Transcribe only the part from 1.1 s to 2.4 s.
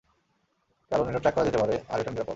Track করা যেতে পারে আর এটা নিরাপদ।